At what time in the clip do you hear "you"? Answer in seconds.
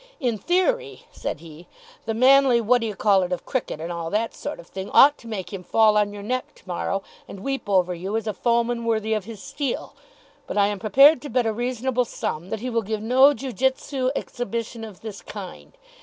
7.93-8.17